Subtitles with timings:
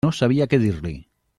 [0.05, 0.95] No sabia què dir-li.